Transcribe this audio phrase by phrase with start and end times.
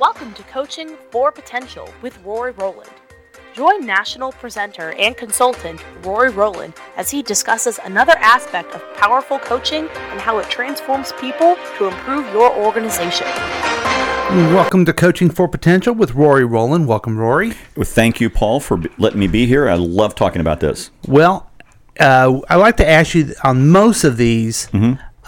[0.00, 2.88] Welcome to Coaching for Potential with Rory Rowland.
[3.52, 9.88] Join national presenter and consultant Rory Rowland as he discusses another aspect of powerful coaching
[9.90, 13.26] and how it transforms people to improve your organization.
[14.54, 16.88] Welcome to Coaching for Potential with Rory Rowland.
[16.88, 17.52] Welcome, Rory.
[17.76, 19.68] Well, thank you, Paul, for letting me be here.
[19.68, 20.90] I love talking about this.
[21.06, 21.50] Well,
[22.00, 24.66] uh, I like to ask you on most of these,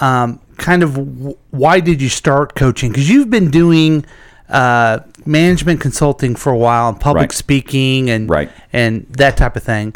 [0.00, 2.90] um, kind of w- why did you start coaching?
[2.90, 4.06] Because you've been doing
[4.52, 7.32] uh, management consulting for a while, and public Right.
[7.32, 8.50] speaking, and Right.
[8.72, 9.94] and that type of thing.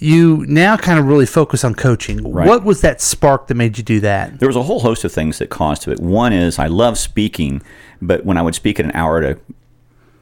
[0.00, 2.18] You now kind of really focus on coaching.
[2.32, 2.46] Right.
[2.46, 4.38] What was that spark that made you do that?
[4.38, 5.98] There was a whole host of things that caused it.
[5.98, 7.62] One is I love speaking,
[8.00, 9.38] but when I would speak at an hour at a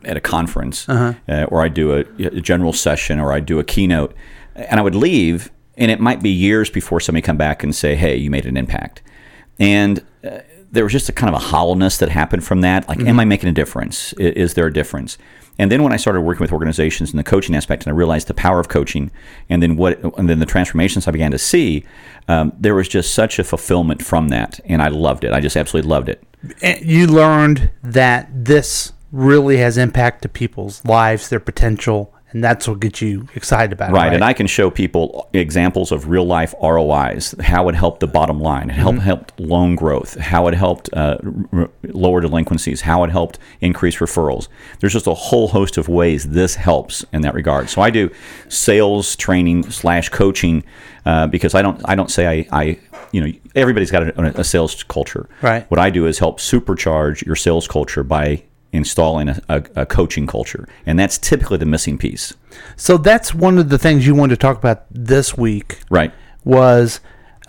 [0.09, 1.15] at a conference, uh
[1.49, 4.15] or I do a, a general session, or I do a keynote,
[4.55, 7.97] and I would leave, and it might be years before somebody come back and say,
[7.97, 9.03] "Hey, you made an impact,"
[9.59, 10.01] and
[10.77, 12.89] there was just a kind of a hollowness that happened from that.
[12.89, 14.13] Like, am I making a difference?
[14.15, 15.19] Is there a difference?
[15.59, 18.27] And then when I started working with organizations in the coaching aspect, and I realized
[18.29, 19.11] the power of coaching,
[19.49, 21.85] and then what, and then the transformations I began to see,
[22.29, 25.33] um, there was just such a fulfillment from that, and I loved it.
[25.33, 26.23] I just absolutely loved it.
[26.61, 32.69] And you learned that this really has impact to people's lives, their potential, and that's
[32.69, 34.17] what gets you excited about Right, it.
[34.17, 38.39] and I can show people examples of real life ROIs, how it helped the bottom
[38.41, 41.17] line, how it helped loan growth, how it helped uh,
[41.51, 44.49] r- lower delinquencies, how it helped increase referrals.
[44.81, 47.71] There's just a whole host of ways this helps in that regard.
[47.71, 48.11] So I do
[48.51, 50.63] sales training slash coaching
[51.07, 52.79] uh, because I don't I don't say I, I
[53.13, 55.27] you know everybody's got a, a sales culture.
[55.41, 55.65] Right.
[55.71, 58.43] What I do is help supercharge your sales culture by
[58.77, 62.35] installing a, a, a coaching culture, and that's typically the missing piece.
[62.77, 65.81] So that's one of the things you wanted to talk about this week.
[65.91, 66.13] Right.
[66.45, 67.01] Was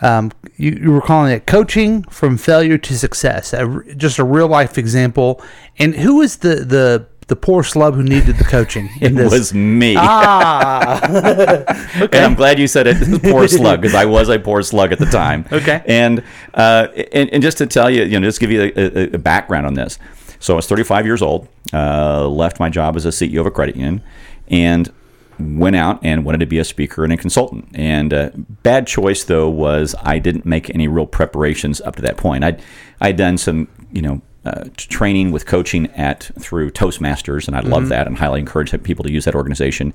[0.01, 4.47] um, you, you were calling it coaching from failure to success, a just a real
[4.47, 5.41] life example.
[5.77, 9.31] And who is the the the poor slub who needed the coaching in It this?
[9.33, 9.95] was me.
[9.97, 10.99] ah,
[12.13, 14.99] And I'm glad you said it, poor slug, because I was a poor slug at
[14.99, 15.45] the time.
[15.51, 15.83] Okay.
[15.85, 19.03] And, uh, and and just to tell you, you know, just give you a, a,
[19.15, 19.99] a background on this.
[20.39, 23.51] So I was 35 years old, uh, left my job as a CEO of a
[23.51, 24.03] credit union,
[24.47, 24.91] and
[25.39, 27.69] went out and wanted to be a speaker and a consultant.
[27.73, 28.31] And uh,
[28.63, 32.43] bad choice though was I didn't make any real preparations up to that point.
[32.43, 32.61] I'd
[33.01, 34.21] I'd done some, you know.
[34.45, 39.03] Uh, training with coaching at through Toastmasters, and I love that, and highly encourage people
[39.03, 39.93] to use that organization.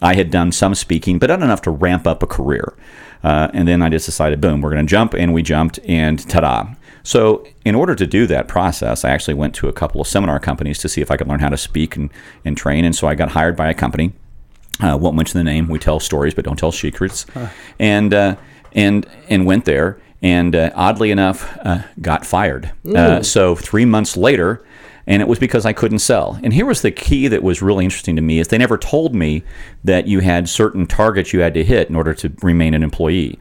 [0.00, 2.74] I had done some speaking, but not enough to ramp up a career.
[3.22, 6.18] Uh, and then I just decided, boom, we're going to jump, and we jumped, and
[6.28, 6.74] ta-da!
[7.02, 10.38] So, in order to do that process, I actually went to a couple of seminar
[10.38, 12.10] companies to see if I could learn how to speak and,
[12.44, 12.84] and train.
[12.84, 14.12] And so I got hired by a company.
[14.80, 15.68] Uh, won't mention the name.
[15.68, 17.26] We tell stories, but don't tell secrets.
[17.78, 18.36] And uh,
[18.72, 22.72] and and went there, and uh, oddly enough, uh, got fired.
[22.96, 24.64] Uh, so three months later,
[25.06, 26.38] and it was because I couldn't sell.
[26.42, 29.14] And here was the key that was really interesting to me: is they never told
[29.14, 29.42] me
[29.84, 33.38] that you had certain targets you had to hit in order to remain an employee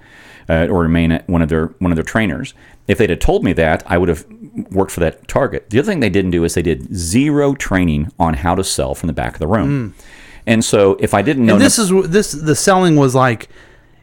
[0.51, 2.53] uh, or remain at one of their one of their trainers.
[2.87, 4.25] If they'd have told me that, I would have
[4.71, 5.69] worked for that target.
[5.69, 8.93] The other thing they didn't do is they did zero training on how to sell
[8.93, 9.95] from the back of the room.
[10.45, 13.47] And so if I didn't know, and this is this the selling was like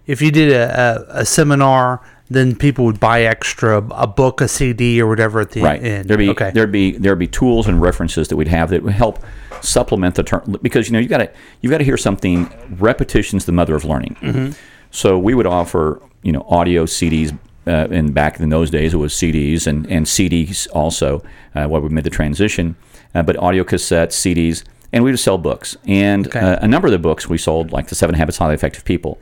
[0.07, 2.01] if you did a, a, a seminar,
[2.31, 6.09] then people would buy extra a book, a CD, or whatever at the right, end.
[6.09, 6.51] there'd be okay.
[6.55, 9.19] there'd be there'd be tools and references that we'd have that would help
[9.61, 11.31] supplement the term because you know you got to
[11.61, 12.51] you got to hear something.
[12.79, 14.17] Repetition's the mother of learning.
[14.23, 14.53] Mm-hmm.
[14.91, 17.31] So we would offer you know audio CDs.
[17.67, 21.23] Uh, and back in those days, it was CDs and, and CDs also,
[21.55, 22.77] uh, while we made the transition.
[23.15, 25.77] Uh, but audio cassettes, CDs, and we would sell books.
[25.87, 26.41] And Okay.
[26.41, 28.85] uh, a number of the books we sold, like The Seven Habits of Highly Effective
[28.87, 29.19] People,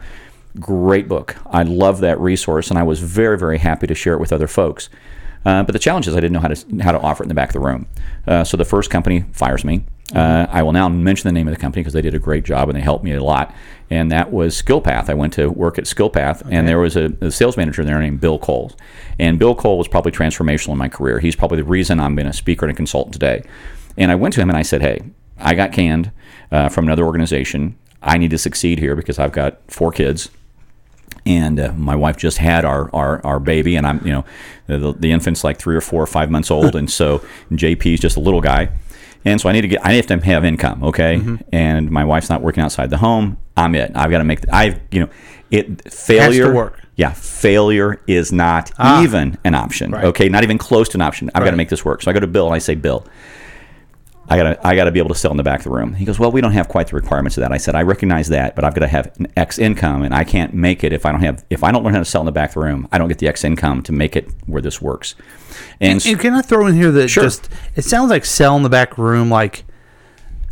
[0.61, 1.37] great book.
[1.61, 4.47] I love that resource, and I was very, very happy to share it with other
[4.49, 4.89] folks.
[5.45, 7.28] Uh, but the challenge is I didn't know how to how to offer it in
[7.34, 7.87] the back of the room.
[8.28, 9.84] Uh, so the first company fires me.
[10.15, 12.44] Uh, I will now mention the name of the company because they did a great
[12.44, 13.55] job and they helped me a lot.
[13.91, 15.09] And that was SkillPath.
[15.09, 18.21] I went to work at SkillPath, and there was a, a sales manager there named
[18.21, 18.72] Bill Cole.
[19.19, 21.21] And Bill Cole was probably transformational in my career.
[21.21, 23.45] He's probably the reason I'm been a speaker and a consultant today.
[23.97, 25.03] And I went to him and I said, "Hey,
[25.39, 26.10] I got canned
[26.51, 27.77] uh, from another organization.
[28.03, 30.31] I need to succeed here because I've got four kids."
[31.25, 34.25] and uh, my wife just had our, our, our baby and i'm you know
[34.66, 37.19] the, the infant's like three or four or five months old and so
[37.51, 38.71] jp's just a little guy
[39.27, 41.17] and so i need to get i have to have income okay?
[41.17, 41.37] Mm-hmm.
[41.53, 43.37] And my wife's not working outside the home.
[43.57, 43.93] I'm it.
[43.95, 45.09] I've got to make i've you know
[45.51, 46.81] it failure work.
[46.97, 49.03] yeah failure is not ah.
[49.03, 50.05] even an option Right.
[50.05, 50.28] okay?
[50.28, 51.31] Not even close to an option.
[51.34, 52.03] I've got to make this work.
[52.03, 53.07] So i go to bill and i say bill
[54.28, 55.95] I gotta I gotta be able to sell in the back of the room.
[55.95, 57.53] He goes, well, we don't have quite the requirements of that.
[57.53, 60.25] I said, I recognize that, but I've got to have an X income, and I
[60.25, 62.27] can't make it if I don't have if I don't learn how to sell in
[62.27, 62.89] the back of the room.
[62.91, 65.15] I don't get the X income to make it where this works.
[65.81, 67.23] And, And can I throw in here that Sure.
[67.23, 69.65] just it sounds like sell in the back room like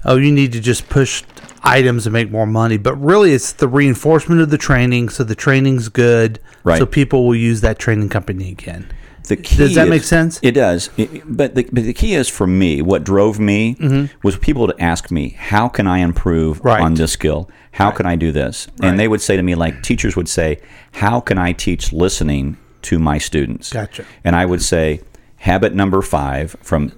[0.04, 1.24] oh you need to just push
[1.62, 5.34] items and make more money, but really it's the reinforcement of the training so the
[5.34, 6.78] training's good Right.
[6.78, 8.86] so people will use that training company again.
[9.24, 10.38] The key Does that is- make sense?
[10.42, 10.90] It does.
[10.96, 13.76] It- but, the, but the key is for me, what drove me
[14.22, 16.66] was people to ask me, how can I improve Mm-hmm.
[16.68, 16.80] Right.
[16.82, 17.48] on this skill?
[17.72, 18.68] How can I do this?
[18.80, 18.88] Right.
[18.90, 20.60] And they would say to me, like teachers would say,
[20.92, 23.72] how can I teach listening to my students?
[23.72, 24.04] Gotcha.
[24.24, 25.00] And I would say,
[25.38, 26.92] habit number five from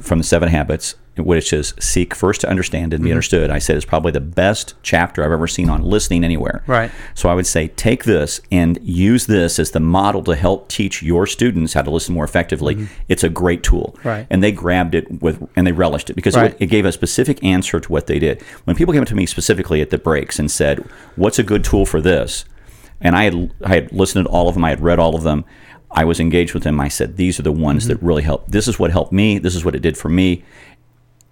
[0.00, 2.94] from the seven habits, which is seek first to understand Mm-hmm.
[2.96, 3.50] and be understood.
[3.50, 6.62] I said it's probably the best chapter I've ever seen on listening anywhere.
[6.66, 6.90] Right.
[7.14, 11.02] So I would say take this and use this as the model to help teach
[11.02, 12.88] your students how to listen more effectively.
[13.08, 13.94] It's a great tool.
[13.98, 14.08] Mm-hmm.
[14.08, 14.26] Right.
[14.30, 16.52] And they grabbed it with and they relished it because Right.
[16.52, 18.40] it, it gave a specific answer to what they did.
[18.64, 20.78] When people came up to me specifically at the breaks and said,
[21.16, 22.44] "What's a good tool for this?"
[23.00, 25.24] and I had I had listened to all of them, I had read all of
[25.24, 25.44] them.
[25.94, 26.80] I was engaged with them.
[26.80, 28.48] I said, "These are the ones that really help.
[28.48, 29.38] This is what helped me.
[29.38, 30.42] This is what it did for me."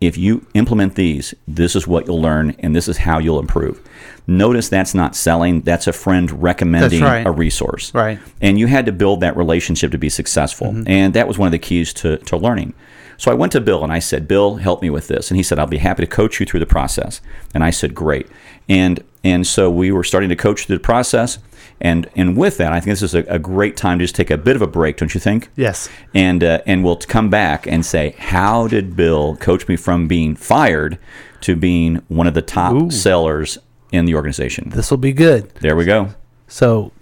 [0.00, 3.81] If you implement these, this is what you'll learn and this is how you'll improve.
[4.26, 7.26] Notice that's not selling, that's a friend recommending right.
[7.26, 7.93] a resource.
[7.94, 8.19] Right.
[8.41, 10.69] And you had to build that relationship to be successful.
[10.69, 10.88] Mm-hmm.
[10.88, 12.75] And that was one of the keys to, to learning.
[13.19, 15.31] So I went to Bill and I said, Bill, help me with this.
[15.31, 17.20] And he said, I'll be happy to coach you through the process.
[17.52, 18.26] And I said, Great.
[18.67, 21.39] And and so we were starting to coach through the process.
[21.81, 24.31] And and with that, I think this is a, a great time to just take
[24.31, 25.49] a bit of a break, don't you think?
[25.57, 25.89] Yes.
[26.15, 30.37] and uh, and we'll come back and say, how did Bill coach me from being
[30.37, 30.99] fired
[31.43, 32.91] to being one of the top Ooh.
[32.91, 33.59] sellers
[33.93, 34.71] in the organization?
[34.71, 35.55] This will be good.
[35.57, 36.11] There we go.
[36.49, 36.93] So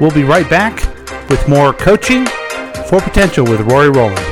[0.00, 0.76] we'll be right back
[1.30, 2.26] with more coaching
[2.88, 4.25] for potential with Rory Rowland.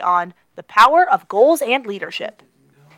[0.00, 2.42] On the power of goals and leadership.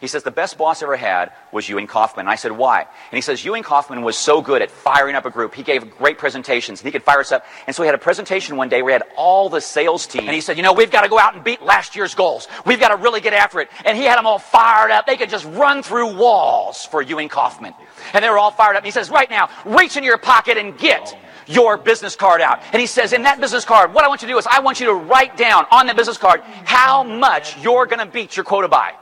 [0.03, 2.27] He says, The best boss I ever had was Ewing Kauffman.
[2.27, 2.81] And I said, Why?
[2.81, 5.55] And he says, Ewing Kauffman was so good at firing up a group.
[5.55, 7.47] He gave great presentations and he could fire us up.
[7.69, 10.23] And so he had a presentation one day where he had all the sales team.
[10.23, 12.49] And he said, You know, we've got to go out and beat last year's goals.
[12.67, 13.69] We've got to really get after it.
[13.85, 15.07] And he had them all fired up.
[15.07, 17.73] They could just run through walls for Ewing Kauffman.
[18.13, 18.79] And they were all fired up.
[18.79, 21.17] And he says, Right now, reach in your pocket and get
[21.47, 22.61] your business card out.
[22.73, 24.61] And he says, in that business card, what I want you to do is I
[24.61, 28.37] want you to write down on that business card how much you're going to beat
[28.37, 28.95] your quota by.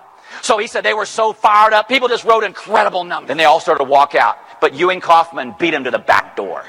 [0.43, 3.29] So he said they were so fired up, people just wrote incredible numbers.
[3.29, 4.39] Then they all started to walk out.
[4.61, 6.65] But Ewing Kauffman beat him to the back door.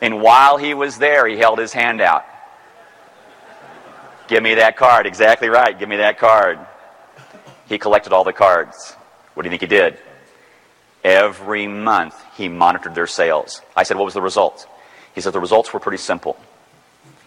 [0.00, 2.24] And while he was there, he held his hand out.
[4.28, 5.06] Give me that card.
[5.06, 5.78] Exactly right.
[5.78, 6.58] Give me that card.
[7.68, 8.92] He collected all the cards.
[9.34, 9.98] What do you think he did?
[11.06, 13.62] Every month, he monitored their sales.
[13.76, 14.66] I said, What was the result?
[15.14, 16.36] He said, The results were pretty simple.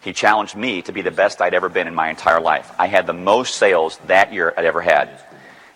[0.01, 2.69] He challenged me to be the best I'd ever been in my entire life.
[2.77, 5.23] I had the most sales that year I'd ever had.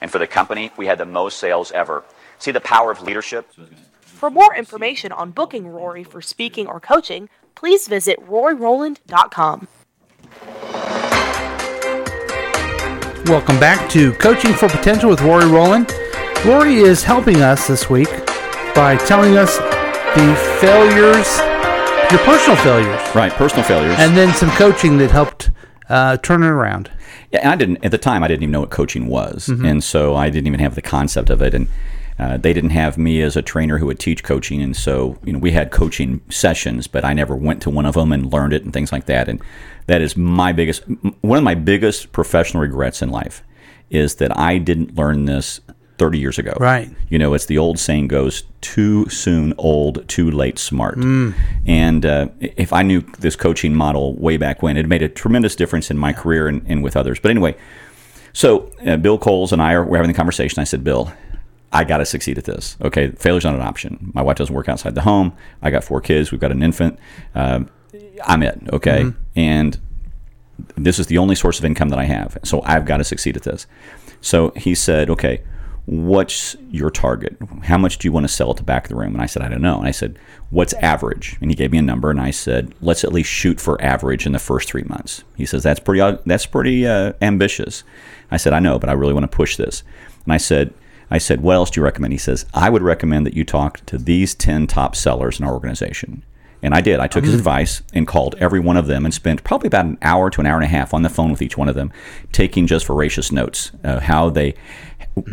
[0.02, 2.04] And for the company, we had the most sales ever.
[2.40, 3.50] See the power of leadership?
[4.02, 9.70] For more information on booking Rory for speaking or coaching, please visit RoryRowland.com.
[13.28, 15.90] Welcome back to Coaching for Potential with Rory Rowland.
[16.46, 18.10] Rory is helping us this week
[18.76, 21.38] by telling us the failures,
[22.12, 23.96] your personal failures, Right, personal failures.
[23.98, 25.52] and then some coaching that helped
[25.88, 26.92] uh, turn it around.
[27.32, 28.24] Yeah, and I didn't at the time.
[28.24, 29.66] I didn't even know what coaching was, Mm-hmm.
[29.66, 31.54] and so I didn't even have the concept of it.
[31.54, 31.70] And
[32.20, 35.32] uh, they didn't have me as a trainer who would teach coaching, and so you
[35.32, 38.52] know we had coaching sessions, but I never went to one of them and learned
[38.52, 39.30] it and things like that.
[39.30, 39.42] And
[39.88, 40.84] that is my biggest,
[41.22, 43.44] one of my biggest professional regrets in life
[43.90, 45.60] is that I didn't learn this
[45.98, 46.54] 30 years ago.
[46.60, 46.90] Right.
[47.10, 50.98] You know, it's the old saying goes, too soon old, too late smart.
[50.98, 51.36] Mm.
[51.66, 55.56] And uh, if I knew this coaching model way back when, it made a tremendous
[55.56, 57.20] difference in my career and, and with others.
[57.20, 57.56] But anyway,
[58.34, 60.60] so uh, Bill Coles and I are we're having the conversation.
[60.60, 61.14] I said, Bill,
[61.72, 62.76] I got to succeed at this.
[62.82, 64.12] Okay, failure's not an option.
[64.14, 65.34] My wife doesn't work outside the home.
[65.62, 66.32] I got four kids.
[66.32, 67.00] We've got an infant.
[67.36, 67.70] Um,
[68.26, 68.60] I'm it.
[68.72, 69.80] Okay, and
[70.76, 72.38] this is the only source of income that I have.
[72.44, 73.68] So I've got to succeed at this.
[74.22, 75.42] So he said, okay,
[75.86, 77.38] what's your target?
[77.64, 79.14] How much do you want to sell at the back of the room?
[79.14, 79.78] And I said, I don't know.
[79.80, 80.18] And I said,
[80.50, 81.38] what's average?
[81.42, 84.26] And he gave me a number, and I said, let's at least shoot for average
[84.26, 85.24] in the first three months.
[85.36, 87.84] He says, that's pretty, uh, that's pretty uh, ambitious.
[88.32, 89.84] I said, I know, but I really want to push this.
[90.24, 90.74] And I said,
[91.12, 92.14] I said, what else do you recommend?
[92.14, 95.54] He says, I would recommend that you talk to these 10 top sellers in our
[95.54, 96.24] organization
[96.64, 97.02] And I did.
[97.02, 99.98] I took his advice and called every one of them and spent probably about an
[100.02, 101.92] hour to an hour and a half on the phone with each one of them,
[102.32, 104.56] taking just voracious notes, uh, how they,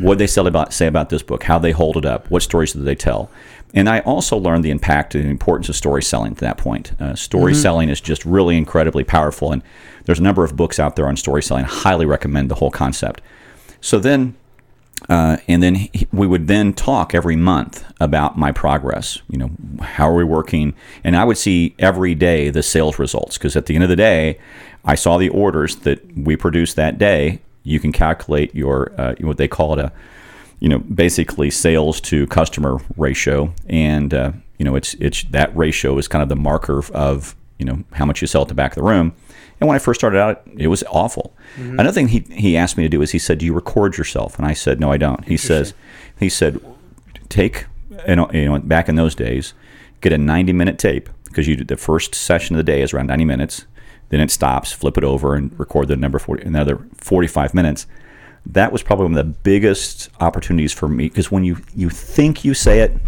[0.00, 2.72] what they say about say about this book, how they hold it up, what stories
[2.72, 3.30] do they tell.
[3.72, 6.92] And I also learned the impact and the importance of story selling to that point.
[7.00, 9.52] Uh, story selling is just really incredibly powerful.
[9.52, 9.62] And
[10.04, 11.64] there's a number of books out there on story selling.
[11.64, 13.20] I highly recommend the whole concept.
[13.80, 14.34] So then
[15.08, 19.20] uh, and then he, we would then talk every month about my progress.
[19.28, 20.74] You know, how are we working?
[21.02, 23.96] And I would see every day the sales results because at the end of the
[23.96, 24.38] day,
[24.84, 27.40] I saw the orders that we produced that day.
[27.62, 29.92] You can calculate your uh, what they call it a,
[30.60, 35.96] you know, basically sales to customer ratio, and uh, you know, it's it's that ratio
[35.98, 38.72] is kind of the marker of you know how much you sell at the back
[38.72, 39.14] of the room.
[39.60, 41.36] And when I first started out, it was awful.
[41.78, 44.38] Another thing he, he asked me to do is he said, "Do you record yourself?"
[44.38, 45.74] And I said, "No, I don't." He says,
[46.18, 46.60] he said,
[47.28, 47.66] take
[48.08, 49.54] know, you know back in those days,
[50.00, 52.92] get a ninety minute tape because you did the first session of the day is
[52.92, 53.66] around ninety minutes.
[54.10, 57.86] Then it stops, flip it over, and record the number forty another forty five minutes.
[58.46, 62.44] That was probably one of the biggest opportunities for me because when you you think
[62.44, 62.98] you say it,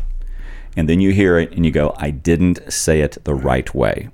[0.77, 4.09] and then you hear it and you go, I didn't say it the right way.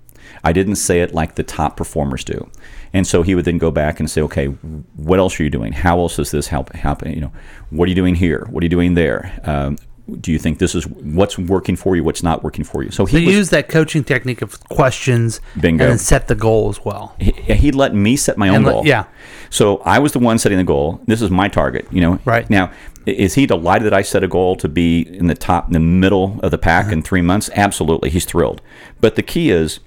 [0.45, 2.51] I didn't say it like the top performers do.
[2.93, 5.73] And so he would then go back and say, okay, what else are you doing?
[5.73, 7.13] How else does this help happen?
[7.13, 7.33] You know,
[7.71, 8.47] what are you doing here?
[8.51, 9.41] What are you doing there?
[9.45, 9.79] Um,
[10.21, 12.03] do you think this is what's working for you?
[12.03, 12.91] What's not working for you?
[12.91, 15.85] So So he was, use that coaching technique of questions Bingo.
[15.85, 17.15] and then set the goal as well.
[17.19, 18.87] he, he let me set my own let- goal.
[18.87, 19.05] yeah.
[19.51, 21.01] So I was the one setting the goal.
[21.07, 21.87] This is my target.
[21.91, 22.19] You know.
[22.25, 22.49] Right.
[22.51, 22.73] Now,
[23.07, 25.81] is he delighted that I set a goal to be in the top, in the
[25.81, 26.93] middle of the pack Uh-huh.
[26.95, 27.49] in three months?
[27.55, 28.61] Absolutely, he's thrilled.
[29.01, 29.81] But the key is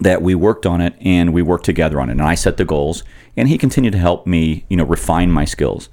[0.00, 2.12] that we worked on it and we worked together on it.
[2.12, 3.02] And I set the goals,
[3.36, 5.88] and he continued to help me, you know, refine my skills.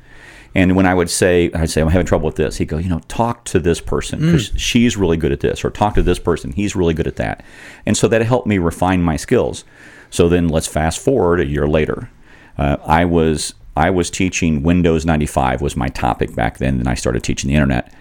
[0.55, 2.89] And when I would say, I'd say, I'm having trouble with this, he'd go, you
[2.89, 6.19] know, talk to this person because she's really good at this, or talk to this
[6.19, 7.43] person, he's really good at that.
[7.85, 9.63] And so that helped me refine my skills.
[10.11, 12.09] So then let's fast forward a year later.
[12.57, 16.93] Uh, I was I was teaching Windows 95 was my topic back then, and I
[16.93, 17.91] started teaching the internet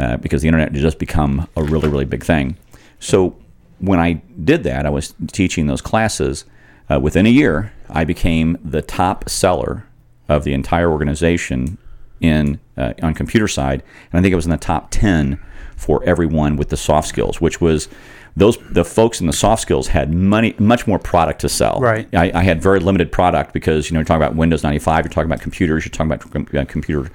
[0.00, 2.56] uh, because the internet had just become a really really big thing.
[3.00, 3.36] So
[3.80, 6.46] when I did that, I was teaching those classes.
[6.90, 9.84] Uh, within a year, I became the top seller
[10.26, 11.76] of the entire organization
[12.20, 13.82] in uh, on computer side,
[14.12, 15.40] and I think it was in the top ten
[15.76, 17.88] for everyone with the soft skills, which was
[18.36, 21.80] those the folks in the soft skills had money much more product to sell.
[21.80, 22.08] Right.
[22.14, 25.10] I, I had very limited product because you know you're talking about Windows 95, you're
[25.10, 27.10] talking about computers, you're talking about com- uh, computer.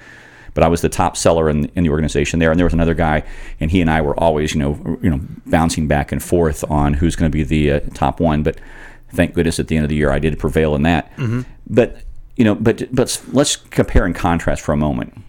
[0.53, 2.93] But I was the top seller in, in the organization there, and there was another
[2.93, 3.24] guy,
[3.60, 6.95] and he and I were always you know you know bouncing back and forth on
[6.95, 8.43] who's going to be the uh, top one.
[8.43, 8.60] But
[9.10, 11.12] thank goodness at the end of the year I did prevail in that.
[11.67, 12.01] But
[12.36, 15.22] you know, but but let's compare and contrast for a moment.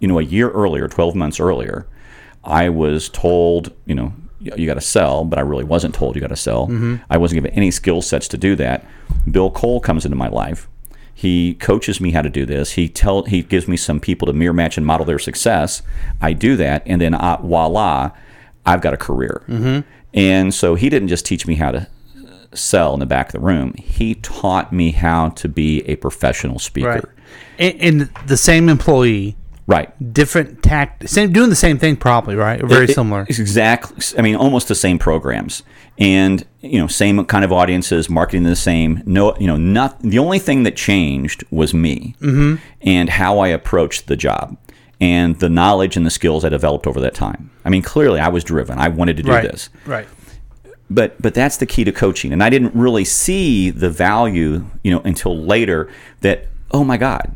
[0.00, 1.86] You know, a year earlier, 12 months earlier,
[2.44, 6.20] I was told, you know, you, got to sell, but I really wasn't told you
[6.20, 6.68] got to sell.
[7.10, 8.86] I wasn't given any skill sets to do that.
[9.30, 10.68] Bill Cole comes into my life.
[11.12, 12.72] He coaches me how to do this.
[12.72, 15.82] He tell he gives me some people to mirror match and model their success.
[16.20, 18.12] I do that, and then uh, voila,
[18.64, 19.42] I've got a career.
[20.14, 21.88] And so he didn't just teach me how to
[22.54, 23.74] sell in the back of the room.
[23.76, 26.88] He taught me how to be a professional speaker.
[26.90, 27.04] Right.
[27.58, 29.36] And, and the same employee,
[29.66, 29.90] Right.
[30.14, 32.62] different tact, same doing the same thing probably, right?
[32.64, 33.26] Very It- similar.
[33.28, 34.02] Exactly.
[34.18, 35.62] I mean, almost the same programs,
[35.98, 39.02] and you know, same kind of audiences, marketing the same.
[39.04, 42.54] No, you know, not the only thing that changed was me Mm-hmm.
[42.80, 44.56] and how I approached the job
[45.00, 47.50] and the knowledge and the skills I developed over that time.
[47.64, 48.78] I mean, clearly, I was driven.
[48.78, 49.42] I wanted to do right.
[49.44, 50.08] this Right.
[50.90, 52.32] But but that's the key to coaching.
[52.32, 55.90] And i didn't really see the value you know until later
[56.20, 57.34] that oh my god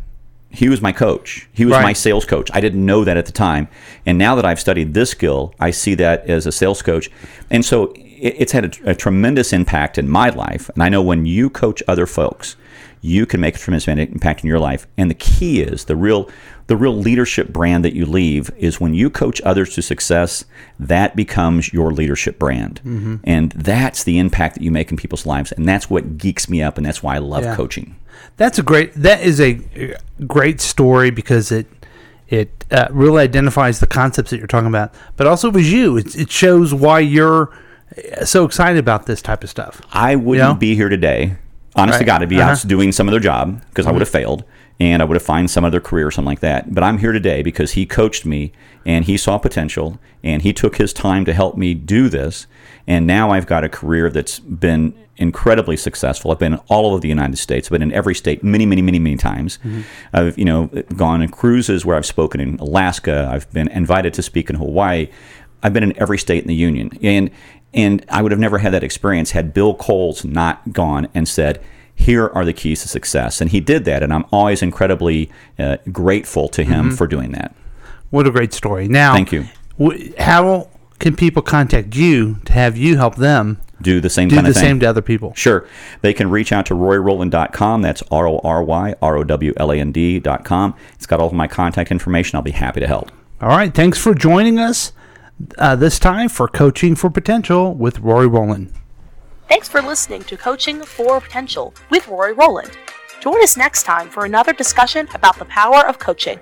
[0.54, 1.48] he was my coach.
[1.54, 1.82] He was Right.
[1.82, 2.50] my sales coach.
[2.52, 3.68] I didn't know that at the time.
[4.04, 7.10] And now that i've studied this skill i see that as a sales coach.
[7.50, 10.68] And so it, it's had a, a tremendous impact in my life.
[10.74, 12.56] And i know when you coach other folks
[13.04, 16.30] you can make a tremendous impact in your life and the key is the real
[16.68, 20.44] the real leadership brand that you leave is when you coach others to success
[20.78, 22.80] that becomes your leadership brand
[23.24, 26.62] and that's the impact that you make in people's lives and that's what geeks me
[26.62, 27.56] up and that's why i love Yeah.
[27.56, 27.96] coaching
[28.36, 28.92] That's a great.
[28.94, 29.58] That is a
[30.26, 31.66] great story because it
[32.28, 35.96] it uh, really identifies the concepts that you're talking about, but also it was you.
[35.98, 37.50] It, it shows why you're
[38.20, 39.82] uh, so excited about this type of stuff.
[39.92, 40.54] I wouldn't Yeah.
[40.58, 41.36] be here today.
[41.74, 42.50] Honest to God, I'd be Uh-huh.
[42.52, 44.44] out doing some other job because I would have failed
[44.78, 46.74] and I would have found some other career or something like that.
[46.74, 48.52] But I'm here today because he coached me
[48.84, 52.46] and he saw potential and he took his time to help me do this.
[52.86, 56.30] And now I've got a career that's been incredibly successful.
[56.30, 57.68] I've been in all over the United States.
[57.68, 59.58] I've been in every state many, many, many, many times.
[60.12, 63.28] I've, you know, gone on cruises where I've spoken in Alaska.
[63.32, 65.08] I've been invited to speak in Hawaii.
[65.62, 67.30] I've been in every state in the union, and
[67.74, 71.60] and I would have never had that experience had Bill Coles not gone and said,
[71.94, 75.76] "Here are the keys to success," and he did that, and I'm always incredibly uh,
[75.90, 76.94] grateful to him Mm-hmm.
[76.96, 77.54] for doing that.
[78.10, 78.88] What a great story.
[78.88, 79.46] Now, Thank you.
[79.78, 84.36] w- how can people contact you to have you help them Do the same do
[84.36, 84.62] kind the of thing.
[84.64, 85.32] same to other people?
[85.34, 85.66] Sure.
[86.02, 87.82] They can reach out to RoryRowland.com.
[87.82, 90.74] That's R O R Y R O W L A N D.com.
[90.94, 92.36] It's got all of my contact information.
[92.36, 93.10] I'll be happy to help.
[93.40, 93.74] All right.
[93.74, 94.92] Thanks for joining us
[95.58, 98.72] uh, this time for Coaching for Potential with Rory Rowland.
[99.48, 102.76] Thanks for listening to Coaching for Potential with Rory Rowland.
[103.20, 106.38] Join us next time for another discussion about the power of coaching.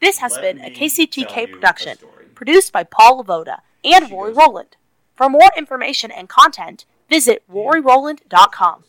[0.00, 1.98] This has been a KCTK production,
[2.34, 4.76] produced by Paul Lavoda and Rory Rowland.
[5.14, 8.84] For more information and content, visit RoryRowland.com.